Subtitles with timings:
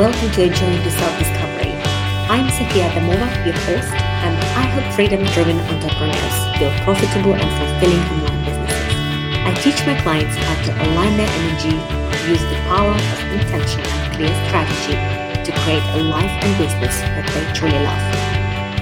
[0.00, 1.76] welcome to a journey to self-discovery.
[2.32, 3.92] I'm Sofia Adamova, your host,
[4.24, 8.96] and I help freedom-driven entrepreneurs build profitable and fulfilling online businesses.
[9.44, 11.76] I teach my clients how to align their energy,
[12.32, 14.96] use the power of intention and clear strategy
[15.44, 18.00] to create a life and business that they truly love.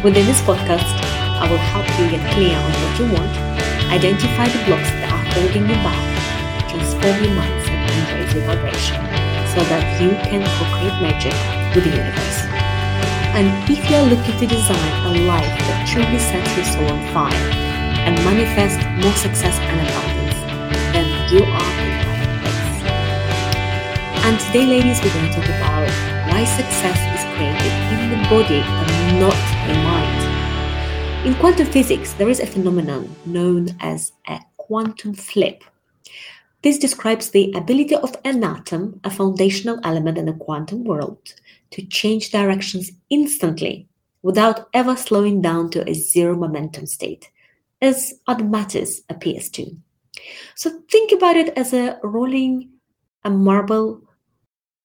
[0.06, 0.86] Within this podcast,
[1.42, 3.34] I will help you get clear on what you want,
[3.90, 5.98] identify the blocks that are holding you back,
[6.70, 9.17] transform your mindset, and raise your vibration
[9.58, 11.34] so that you can co-create magic
[11.74, 12.46] with the universe.
[13.34, 17.50] And if you're looking to design a life that truly sets your soul on fire
[18.06, 20.38] and manifest more success and abundance,
[20.94, 22.78] then you are in the right place.
[24.30, 25.90] And today, ladies, we're going to talk about
[26.30, 31.26] why success is created in the body and not the mind.
[31.26, 35.64] In quantum physics, there is a phenomenon known as a quantum flip
[36.62, 41.18] this describes the ability of an atom, a foundational element in the quantum world,
[41.70, 43.88] to change directions instantly
[44.22, 47.30] without ever slowing down to a zero momentum state,
[47.80, 49.76] as other matters appears to.
[50.56, 52.70] So think about it as a rolling
[53.24, 54.02] a marble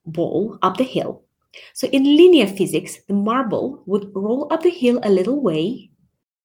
[0.05, 1.23] ball up the hill.
[1.73, 5.89] So in linear physics, the marble would roll up the hill a little way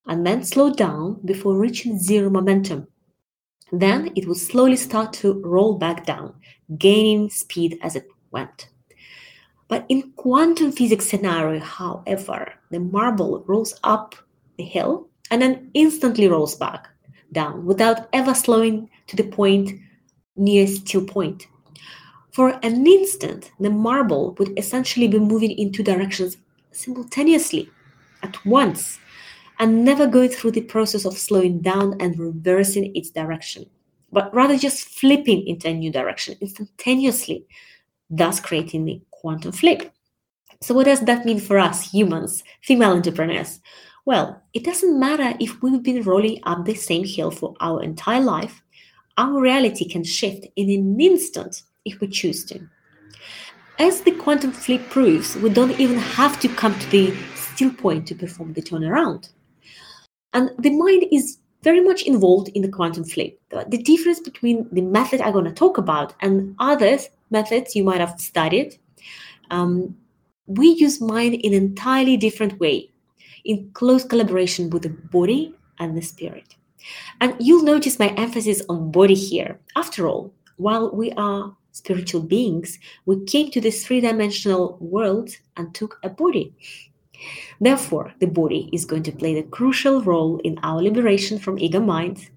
[0.07, 2.87] and then slow down before reaching zero momentum.
[3.73, 6.35] Then it would slowly start to roll back down,
[6.79, 8.69] gaining speed as it went.
[9.69, 14.15] But in quantum physics scenario, however, the marble rolls up
[14.57, 16.89] the hill and then instantly rolls back
[17.33, 19.79] down without ever slowing to the point
[20.37, 21.47] near still point.
[22.33, 26.39] For an instant, the marble would essentially be moving in two directions
[26.71, 27.69] simultaneously
[28.23, 28.99] at once
[29.59, 33.67] and never going through the process of slowing down and reversing its direction,
[34.13, 37.45] but rather just flipping into a new direction instantaneously,
[38.11, 39.93] thus creating the quantum flip.
[40.61, 43.61] So, what does that mean for us humans, female entrepreneurs?
[44.05, 48.23] Well, it doesn't matter if we've been rolling up the same hill for our entire
[48.23, 48.63] life,
[49.19, 52.61] our reality can shift in an instant if we choose to.
[53.79, 58.07] As the quantum flip proves, we don't even have to come to the still point
[58.09, 59.29] to perform the turnaround.
[60.39, 63.41] And the mind is very much involved in the quantum flip.
[63.51, 66.97] The difference between the method I'm going to talk about and other
[67.31, 68.79] methods you might have studied,
[69.51, 69.97] um,
[70.47, 72.89] we use mind in an entirely different way,
[73.45, 76.55] in close collaboration with the body and the spirit.
[77.21, 79.59] And you'll notice my emphasis on body here.
[79.75, 85.75] After all, while we are spiritual beings, we came to this three dimensional world and
[85.75, 86.55] took a body.
[87.61, 91.81] Therefore, the body is going to play the crucial role in our liberation from ego
[91.81, 92.31] mind,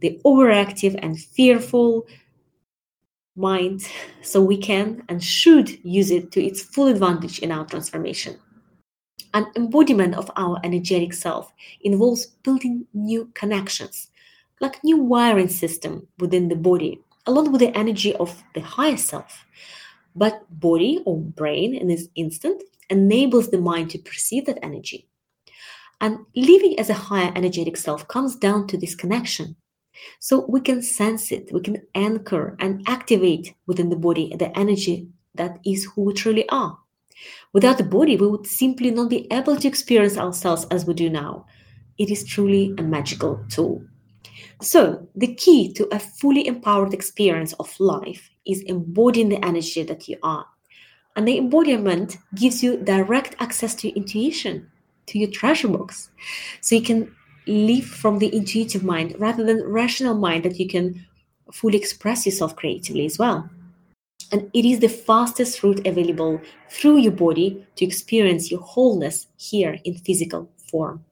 [0.00, 2.06] the overactive and fearful
[3.36, 3.88] mind,
[4.22, 8.38] so we can and should use it to its full advantage in our transformation.
[9.34, 14.08] An embodiment of our energetic self involves building new connections,
[14.60, 19.44] like new wiring system within the body, along with the energy of the higher self.
[20.14, 25.08] But body or brain in this instant enables the mind to perceive that energy.
[26.00, 29.56] And living as a higher energetic self comes down to this connection.
[30.20, 35.08] So we can sense it, we can anchor and activate within the body the energy
[35.34, 36.78] that is who we truly are.
[37.54, 41.08] Without the body, we would simply not be able to experience ourselves as we do
[41.08, 41.46] now.
[41.96, 43.82] It is truly a magical tool.
[44.60, 50.08] So, the key to a fully empowered experience of life is embodying the energy that
[50.08, 50.46] you are
[51.16, 54.70] and the embodiment gives you direct access to your intuition,
[55.06, 56.10] to your treasure box.
[56.60, 57.14] So you can
[57.46, 61.06] live from the intuitive mind rather than rational mind that you can
[61.52, 63.48] fully express yourself creatively as well.
[64.32, 69.78] And it is the fastest route available through your body to experience your wholeness here
[69.84, 71.04] in physical form.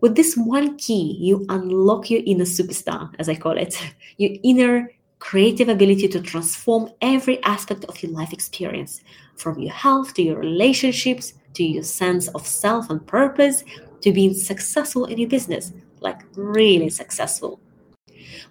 [0.00, 3.76] With this one key, you unlock your inner superstar, as I call it,
[4.16, 9.02] your inner creative ability to transform every aspect of your life experience,
[9.36, 13.64] from your health to your relationships to your sense of self and purpose
[14.00, 17.60] to being successful in your business, like really successful.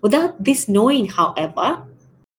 [0.01, 1.83] Without this knowing, however,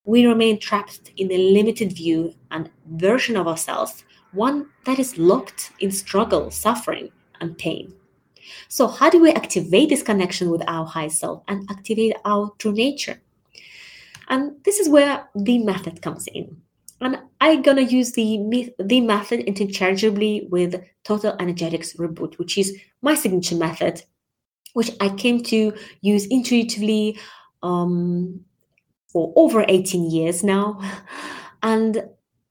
[0.05, 5.73] we remain trapped in a limited view and version of ourselves, one that is locked
[5.81, 7.11] in struggle, suffering,
[7.41, 7.93] and pain.
[8.69, 12.73] So, how do we activate this connection with our high self and activate our true
[12.73, 13.21] nature?
[14.29, 16.61] And this is where the method comes in.
[17.01, 23.15] And I'm gonna use the the method interchangeably with Total Energetics Reboot, which is my
[23.15, 24.03] signature method,
[24.73, 27.19] which I came to use intuitively
[27.63, 28.41] um,
[29.07, 30.81] for over 18 years now.
[31.61, 32.05] And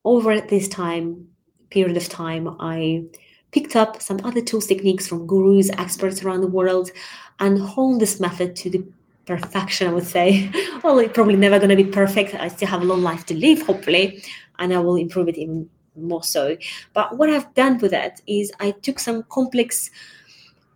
[0.03, 1.27] over this time,
[1.69, 3.06] period of time, I
[3.51, 6.91] picked up some other tools, techniques from gurus, experts around the world,
[7.39, 8.83] and honed this method to the
[9.27, 10.50] perfection, I would say.
[10.83, 12.33] well, it's probably never going to be perfect.
[12.33, 14.24] I still have a long life to live, hopefully,
[14.57, 16.57] and I will improve it even more so.
[16.94, 19.91] But what I've done with that is I took some complex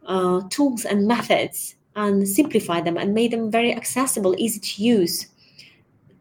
[0.05, 5.27] uh, tools and methods and simplified them and made them very accessible, easy to use,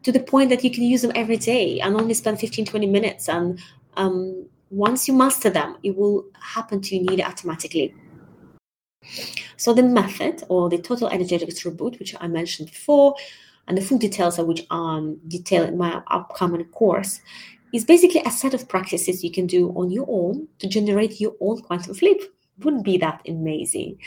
[0.03, 2.87] to the point that you can use them every day and only spend 15, 20
[2.87, 3.29] minutes.
[3.29, 3.59] And
[3.95, 7.93] um, once you master them, it will happen to you nearly automatically.
[9.61, 13.13] So the method or the total energetics reboot, which I mentioned before,
[13.67, 17.21] and the full details of which are um, detailed in my upcoming course,
[17.71, 21.35] is basically a set of practices you can do on your own to generate your
[21.39, 22.23] own quantum flip.
[22.63, 23.99] Wouldn't be that amazing?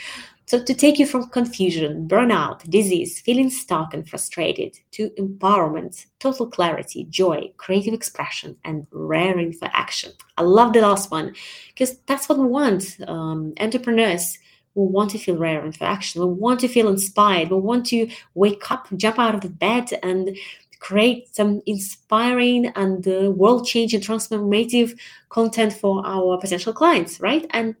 [0.45, 6.47] So, to take you from confusion, burnout, disease, feeling stuck and frustrated, to empowerment, total
[6.47, 10.11] clarity, joy, creative expression, and raring for action.
[10.37, 11.33] I love the last one
[11.69, 12.97] because that's what we want.
[13.07, 14.37] Um, entrepreneurs
[14.75, 16.21] we want to feel rare and for action.
[16.21, 17.49] We want to feel inspired.
[17.49, 20.37] We want to wake up, jump out of the bed, and
[20.79, 24.97] create some inspiring and uh, world changing, transformative
[25.29, 27.47] content for our potential clients, right?
[27.51, 27.75] And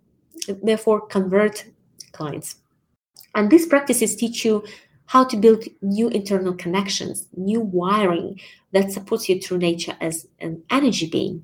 [0.63, 1.65] therefore convert
[2.13, 2.55] clients.
[3.35, 4.63] And these practices teach you
[5.07, 8.39] how to build new internal connections, new wiring
[8.71, 11.43] that supports you through nature as an energy being.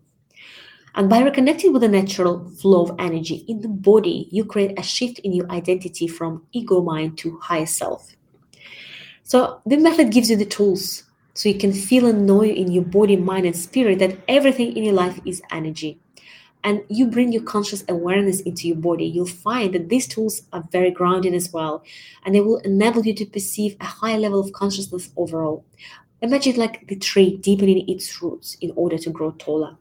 [0.95, 4.83] And by reconnecting with the natural flow of energy in the body, you create a
[4.83, 8.15] shift in your identity from ego mind to higher self.
[9.23, 11.03] So, the method gives you the tools
[11.33, 14.83] so you can feel and know in your body, mind, and spirit that everything in
[14.83, 15.97] your life is energy.
[16.63, 20.63] And you bring your conscious awareness into your body, you'll find that these tools are
[20.71, 21.83] very grounding as well.
[22.25, 25.65] And they will enable you to perceive a higher level of consciousness overall.
[26.21, 29.77] Imagine like the tree deepening its roots in order to grow taller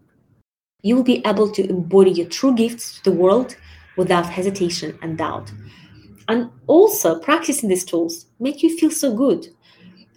[0.82, 3.56] you will be able to embody your true gifts to the world
[3.96, 5.52] without hesitation and doubt.
[6.28, 9.48] And also, practicing these tools make you feel so good.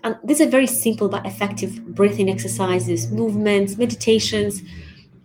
[0.04, 4.62] And these are very simple but effective breathing exercises, movements, meditations,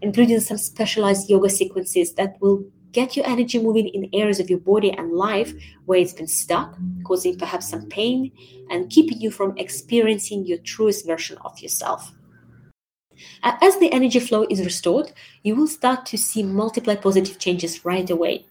[0.01, 4.61] including some specialized yoga sequences that will get your energy moving in areas of your
[4.61, 5.53] body and life
[5.85, 8.33] where it's been stuck, causing perhaps some pain
[8.71, 12.13] and keeping you from experiencing your truest version of yourself.
[13.43, 15.13] As the energy flow is restored,
[15.43, 18.47] you will start to see multiple positive changes right away.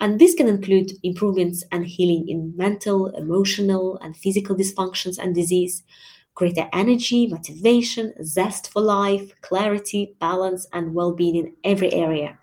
[0.00, 5.82] And this can include improvements and healing in mental, emotional, and physical dysfunctions and disease,
[6.34, 12.38] greater energy, motivation, zest for life, clarity, balance, and well being in every area.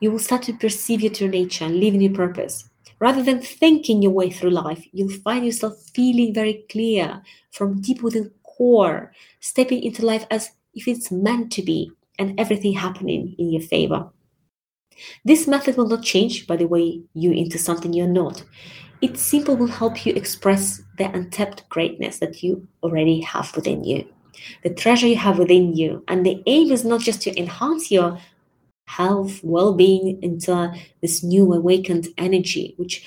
[0.00, 2.68] You will start to perceive your true nature and live in your purpose.
[2.98, 8.02] Rather than thinking your way through life, you'll find yourself feeling very clear from deep
[8.02, 13.50] within core, stepping into life as if it's meant to be and everything happening in
[13.50, 14.10] your favor.
[15.24, 18.44] This method will not change by the way you into something you're not.
[19.00, 24.06] It simply will help you express the untapped greatness that you already have within you,
[24.62, 26.04] the treasure you have within you.
[26.08, 28.18] And the aim is not just to enhance your
[28.86, 30.72] health, well-being into
[31.02, 33.04] this new awakened energy, which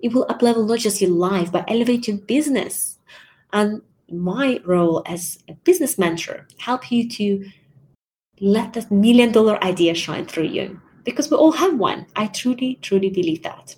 [0.00, 2.98] it will uplevel not just your life, but elevate your business
[3.52, 7.48] and my role as a business mentor help you to
[8.40, 10.80] let that million dollar idea shine through you.
[11.04, 12.06] Because we all have one.
[12.16, 13.74] I truly truly believe that.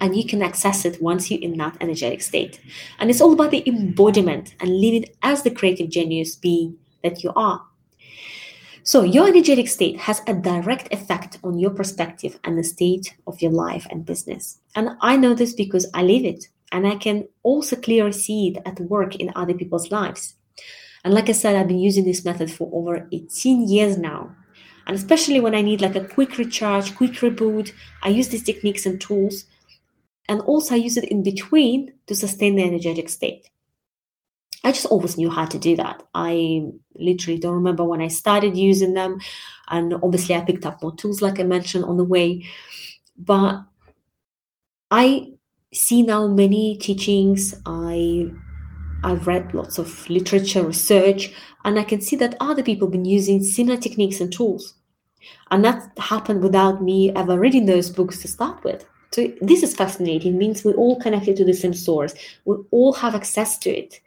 [0.00, 2.60] And you can access it once you're in that energetic state.
[3.00, 7.32] And it's all about the embodiment and living as the creative genius being that you
[7.34, 7.64] are.
[8.84, 13.42] So your energetic state has a direct effect on your perspective and the state of
[13.42, 14.60] your life and business.
[14.74, 18.62] And i know this because i live it and I can also clearly see it
[18.66, 20.34] at work in other people's lives.
[21.04, 24.34] And like I said, I've been using this method for over 18 years now.
[24.86, 27.72] And especially when I need like a quick recharge, quick reboot,
[28.02, 29.44] I use these techniques and tools.
[30.28, 33.48] And also, I use it in between to sustain the energetic state.
[34.64, 36.02] I just always knew how to do that.
[36.14, 36.62] I
[36.96, 39.20] literally don't remember when I started using them.
[39.68, 42.44] And obviously, I picked up more tools, like I mentioned on the way.
[43.16, 43.62] But
[44.90, 45.32] I
[45.72, 47.54] see now many teachings.
[47.66, 48.30] I
[49.04, 51.32] I've read lots of literature, research,
[51.64, 54.74] and I can see that other people have been using similar techniques and tools.
[55.50, 58.84] And that happened without me ever reading those books to start with.
[59.12, 60.34] So this is fascinating.
[60.34, 62.14] It means we're all connected to the same source.
[62.44, 64.00] We all have access to it,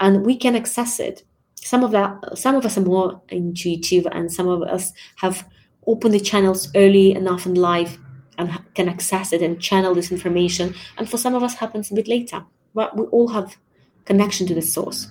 [0.00, 1.24] and we can access it.
[1.56, 5.46] Some of that, some of us are more intuitive, and some of us have
[5.86, 7.98] opened the channels early enough in life
[8.42, 10.74] and can access it and channel this information.
[10.98, 12.44] And for some of us, happens a bit later.
[12.74, 13.56] But we all have
[14.04, 15.08] connection to the source.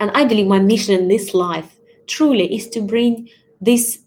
[0.00, 1.76] And I believe my mission in this life
[2.06, 3.28] truly is to bring
[3.60, 3.98] these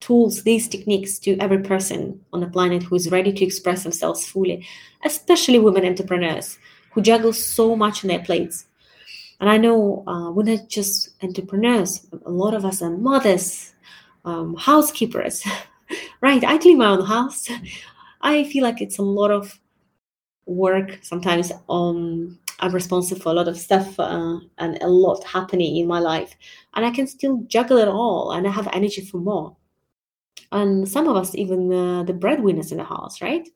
[0.00, 4.26] tools, these techniques to every person on the planet who is ready to express themselves
[4.26, 4.66] fully,
[5.04, 6.58] especially women entrepreneurs
[6.92, 8.66] who juggle so much on their plates.
[9.40, 13.72] And I know uh, we're not just entrepreneurs, a lot of us are mothers,
[14.24, 15.44] um, housekeepers,
[16.20, 16.42] right?
[16.44, 17.48] I clean my own house.
[18.20, 19.58] I feel like it's a lot of
[20.46, 25.76] work sometimes um i'm responsible for a lot of stuff uh, and a lot happening
[25.76, 26.34] in my life
[26.74, 29.56] and i can still juggle it all and i have energy for more
[30.52, 33.48] and some of us even uh, the breadwinners in the house right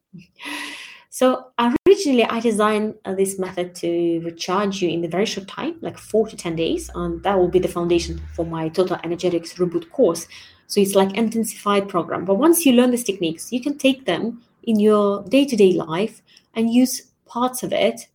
[1.10, 1.46] so
[1.86, 5.98] originally i designed uh, this method to recharge you in a very short time like
[5.98, 9.88] four to ten days and that will be the foundation for my total energetics reboot
[9.90, 10.26] course
[10.72, 12.24] so it's like intensified program.
[12.24, 16.22] But once you learn these techniques you can take them in your day-to-day life
[16.54, 18.08] and use parts of it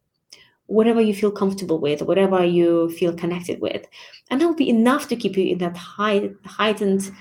[0.66, 3.86] whatever you feel comfortable with whatever you feel connected with.
[4.30, 7.12] And that will be enough to keep you in that high, heightened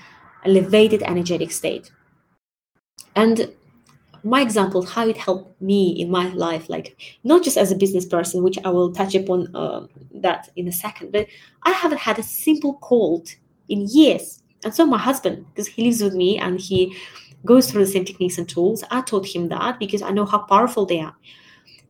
[0.43, 1.91] elevated energetic state.
[3.15, 3.53] And
[4.23, 8.05] my example how it helped me in my life like not just as a business
[8.05, 11.27] person which i will touch upon uh, that in a second but
[11.63, 13.29] i haven't had a simple cold
[13.69, 16.95] in years and so my husband because he lives with me and he
[17.45, 18.83] goes through the same techniques and tools.
[18.91, 21.15] I taught him that because I know how powerful they are.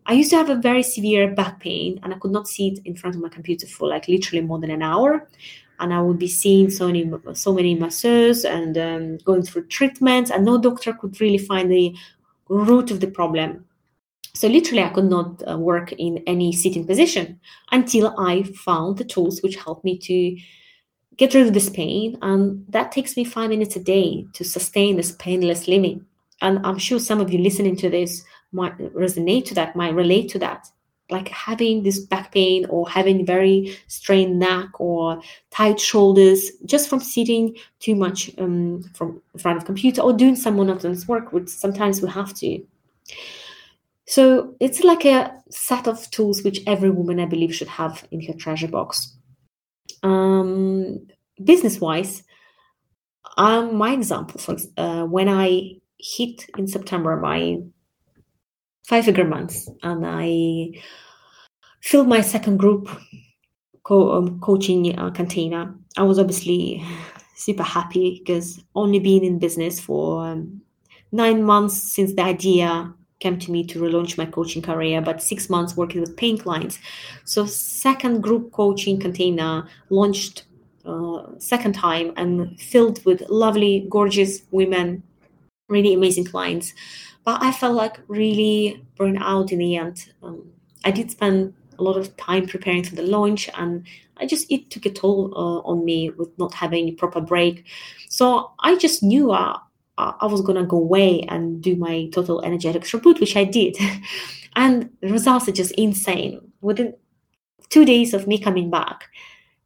[0.05, 2.95] I used to have a very severe back pain and I could not sit in
[2.95, 5.27] front of my computer for like literally more than an hour.
[5.79, 10.31] And I would be seeing so many, so many masseurs and um, going through treatments,
[10.31, 11.95] and no doctor could really find the
[12.49, 13.63] root of the problem.
[14.33, 17.39] So literally, I could not uh, work in any sitting position
[17.71, 20.37] until I found the tools which helped me to
[21.17, 22.17] get rid of this pain.
[22.21, 26.05] And that takes me five minutes a day to sustain this painless living.
[26.41, 30.29] And I'm sure some of you listening to this might resonate to that, might relate
[30.29, 30.67] to that.
[31.09, 35.21] Like having this back pain or having very strained neck or
[35.51, 40.35] tight shoulders just from sitting too much um, from in front of computer or doing
[40.35, 42.61] some monotonous work, which sometimes we have to.
[44.05, 48.21] So it's like a set of tools which every woman, I believe, should have in
[48.25, 49.16] her treasure box
[50.03, 51.07] um,
[51.43, 52.23] business wise,
[53.37, 57.57] um, my example, for uh, when I hit in September my
[58.87, 60.71] five figure months and I
[61.81, 62.89] filled my second group
[63.83, 66.83] co- um, coaching uh, container, I was obviously
[67.35, 70.61] super happy because only being in business for um,
[71.11, 75.49] nine months since the idea came to me to relaunch my coaching career, but six
[75.49, 76.79] months working with paying clients.
[77.25, 80.43] So second group coaching container launched
[80.85, 85.03] uh, second time and filled with lovely, gorgeous women,
[85.67, 86.73] really amazing clients.
[87.25, 90.11] But I felt like really burned out in the end.
[90.23, 90.49] Um,
[90.85, 94.69] I did spend a lot of time preparing for the launch and I just it
[94.69, 97.65] took a toll uh, on me with not having a proper break.
[98.09, 99.59] So I just knew uh,
[99.97, 103.77] I was gonna go away and do my total energetics reboot, which I did,
[104.55, 106.39] and the results are just insane.
[106.61, 106.93] Within
[107.69, 109.05] two days of me coming back,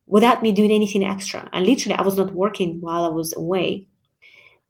[0.08, 3.88] without me doing anything extra, and literally I was not working while I was away,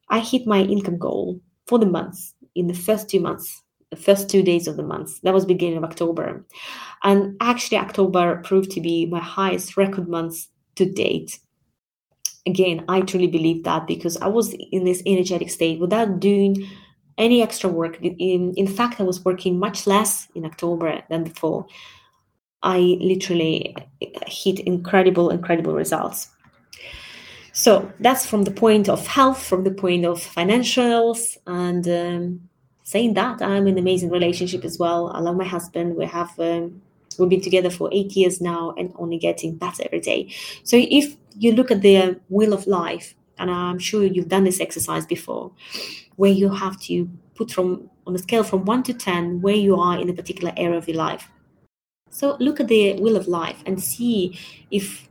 [0.10, 4.30] I hit my income goal for the month in the first two months, the first
[4.30, 5.22] two days of the month.
[5.22, 6.46] That was beginning of October,
[7.04, 11.40] and actually October proved to be my highest record month to date
[12.46, 16.68] again, I truly believe that because I was in this energetic state without doing
[17.18, 18.00] any extra work.
[18.02, 21.68] In, in fact, I was working much less in October than before.
[22.64, 23.76] I literally
[24.28, 26.30] hit incredible, incredible results.
[27.54, 32.50] So that's from the point of health, from the point of financials, and um,
[32.84, 35.12] saying that I'm in an amazing relationship as well.
[35.14, 35.96] I love my husband.
[35.96, 36.82] We have um,
[37.22, 40.34] we've been together for eight years now, and only getting better every day.
[40.64, 44.60] So if you look at the wheel of life, and I'm sure you've done this
[44.60, 45.52] exercise before,
[46.16, 49.76] where you have to put from on a scale from one to 10 where you
[49.80, 51.30] are in a particular area of your life.
[52.10, 54.38] So look at the wheel of life and see
[54.70, 55.08] if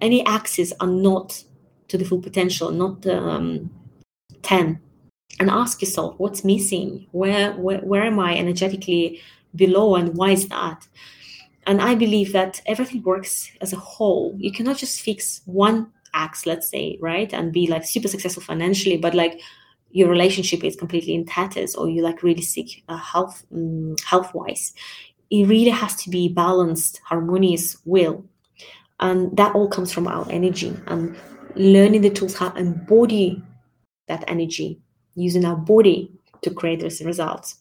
[0.00, 1.42] any axes are not
[1.88, 3.70] to the full potential, not um,
[4.42, 4.80] 10.
[5.40, 7.06] And ask yourself, what's missing?
[7.12, 9.20] Where, where, where am I energetically
[9.54, 10.86] below, and why is that?
[11.66, 14.34] And I believe that everything works as a whole.
[14.36, 18.96] You cannot just fix one axe, let's say, right, and be like super successful financially,
[18.96, 19.40] but like
[19.90, 24.34] your relationship is completely in tatters, or you like really sick uh, health um, health
[24.34, 24.72] wise.
[25.30, 28.24] It really has to be balanced, harmonious will,
[29.00, 31.16] and that all comes from our energy and
[31.54, 33.42] learning the tools how to embody
[34.08, 34.80] that energy
[35.14, 36.10] using our body
[36.42, 37.58] to create those results.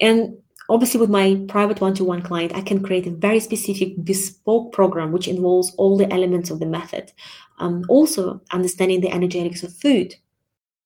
[0.00, 4.04] And Obviously, with my private one to one client, I can create a very specific
[4.04, 7.12] bespoke program which involves all the elements of the method.
[7.58, 10.14] Um, also, understanding the energetics of food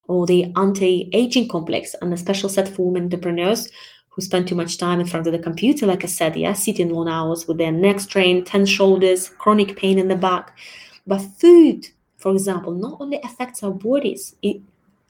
[0.06, 3.70] or the anti aging complex and a special set for women entrepreneurs
[4.10, 6.90] who spend too much time in front of the computer, like I said, yeah, sitting
[6.90, 10.58] long hours with their neck strained, tense shoulders, chronic pain in the back.
[11.06, 14.60] But food, for example, not only affects our bodies, it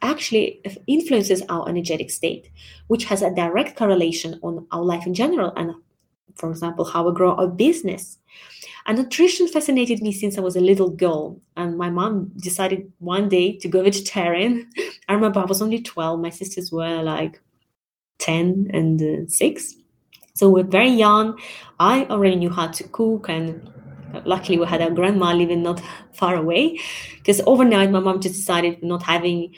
[0.02, 2.50] actually influences our energetic state,
[2.86, 5.74] which has a direct correlation on our life in general and,
[6.36, 8.18] for example, how we grow our business.
[8.86, 11.40] And nutrition fascinated me since I was a little girl.
[11.56, 14.70] And my mom decided one day to go vegetarian.
[15.08, 17.40] I remember I was only 12, my sisters were like
[18.18, 19.74] 10 and uh, 6.
[20.34, 21.38] So we're very young.
[21.78, 23.70] I already knew how to cook and
[24.24, 25.80] luckily we had our grandma living not
[26.12, 26.78] far away
[27.16, 29.54] because overnight my mom just decided not having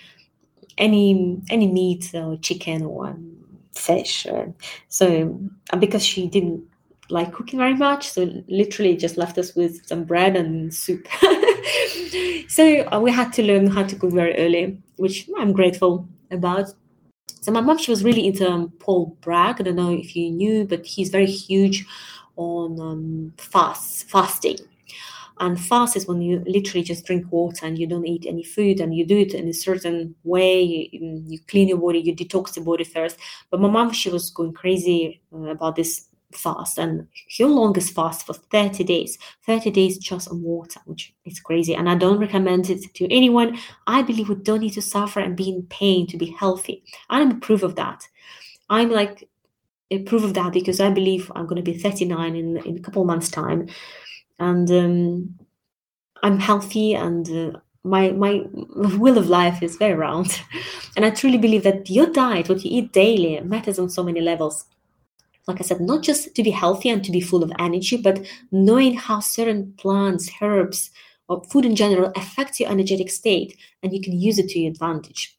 [0.79, 3.37] any any meat or chicken or um,
[3.75, 4.27] fish.
[4.27, 4.53] Or,
[4.89, 5.39] so
[5.79, 6.65] because she didn't
[7.09, 11.07] like cooking very much, so literally just left us with some bread and soup.
[12.49, 16.69] so uh, we had to learn how to cook very early, which I'm grateful about.
[17.43, 19.61] So my mom, she was really into um, Paul Bragg.
[19.61, 21.85] I don't know if you knew, but he's very huge
[22.37, 24.59] on um, fast fasting.
[25.41, 28.81] And fast is when you literally just drink water and you don't eat any food
[28.81, 30.63] and you do it in a certain way.
[30.63, 33.19] You, you clean your body, you detox the body first.
[33.51, 37.07] But my mom, she was going crazy uh, about this fast and
[37.39, 41.89] her longest fast for 30 days 30 days just on water which is crazy and
[41.89, 45.49] i don't recommend it to anyone i believe we don't need to suffer and be
[45.49, 48.07] in pain to be healthy i'm a proof of that
[48.71, 49.29] i'm like
[49.91, 52.81] a proof of that because i believe i'm going to be 39 in, in a
[52.81, 53.69] couple months time
[54.39, 55.39] and um,
[56.23, 60.41] I'm healthy and uh, my my will of life is very round.
[60.95, 64.21] And i truly believe that your diet what you eat daily matters on so many
[64.21, 64.67] levels.
[65.47, 68.25] Like i said not just to be healthy and to be full of energy but
[68.53, 70.91] knowing how certain plants herbs
[71.29, 74.71] or food in general affects your energetic state and you can use it to your
[74.71, 75.37] advantage.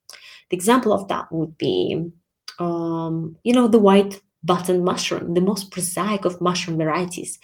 [0.50, 2.12] The example of that would be
[2.60, 7.40] um, you know the white button mushroom the most prosaic of mushroom varieties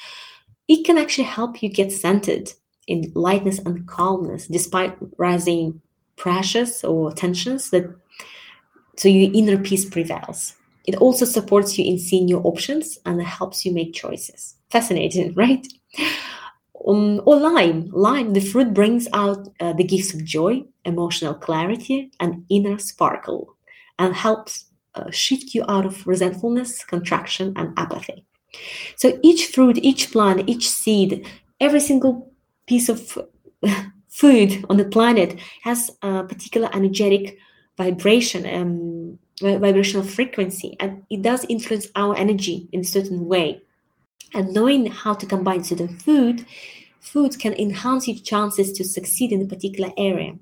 [0.70, 2.54] it can actually help you get centered
[2.88, 5.82] in lightness and calmness despite rising
[6.16, 7.86] pressures or tensions that
[8.98, 10.56] so your inner peace prevails.
[10.86, 14.56] It also supports you in seeing your options and helps you make choices.
[14.70, 15.66] Fascinating right?
[16.88, 17.90] Um, or lime.
[17.92, 23.56] Lime the fruit brings out uh, the gifts of joy emotional clarity and inner sparkle
[23.98, 28.26] and helps uh, shift you out of resentfulness contraction and apathy
[28.96, 31.26] so each fruit, each plant, each seed,
[31.60, 32.32] every single
[32.68, 33.18] piece of
[34.10, 37.38] food on the planet has a particular energetic
[37.78, 43.62] vibration, um, vibrational frequency, and it does influence our energy in a certain way.
[44.34, 46.46] And knowing how to combine certain food,
[47.00, 50.34] foods can enhance your chances to succeed in a particular area.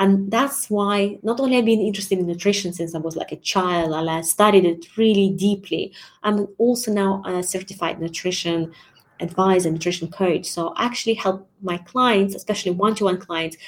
[0.00, 3.36] And that's why not only I've been interested in nutrition since I was like a
[3.36, 5.92] child, and I studied it really deeply.
[6.22, 8.72] I'm also now a certified nutrition
[9.20, 10.46] advisor, nutrition coach.
[10.46, 13.58] So I actually help my clients, especially one-to-one clients,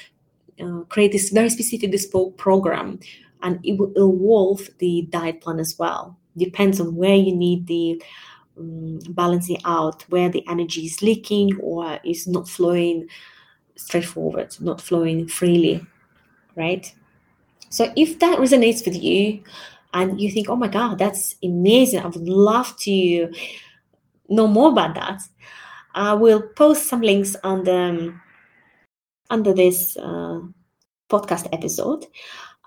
[0.59, 2.99] uh, create this very specific bespoke program,
[3.43, 6.17] and it will evolve the diet plan as well.
[6.35, 8.01] Depends on where you need the
[8.57, 13.07] um, balancing out, where the energy is leaking or is not flowing
[13.75, 15.85] straightforward, not flowing freely
[16.55, 16.93] right?
[17.69, 19.43] So if that resonates with you
[19.93, 23.31] and you think, oh my God, that's amazing, I would love to
[24.29, 25.21] know more about that,
[25.95, 28.13] I will post some links on the
[29.29, 30.41] under this uh,
[31.09, 32.05] podcast episode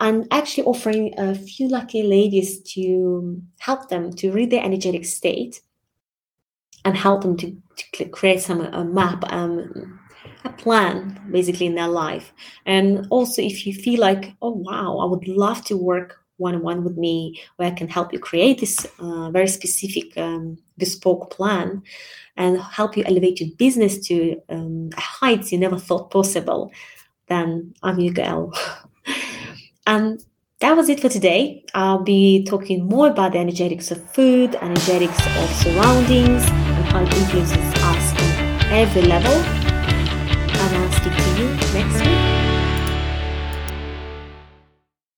[0.00, 5.60] and actually offering a few lucky ladies to help them to read their energetic state
[6.84, 7.56] and help them to,
[7.92, 9.98] to create some a map um,
[10.46, 12.32] a plan basically in their life.
[12.64, 16.62] And also, if you feel like, oh, wow, I would love to work one on
[16.62, 21.30] one with me where I can help you create this uh, very specific um, bespoke
[21.30, 21.82] plan
[22.36, 26.70] and help you elevate your business to um, heights you never thought possible,
[27.28, 28.52] then I'm your girl.
[29.86, 30.22] and
[30.60, 31.64] that was it for today.
[31.74, 37.14] I'll be talking more about the energetics of food, energetics of surroundings, and how it
[37.16, 39.55] influences us on every level
[41.06, 42.25] speak to you next week.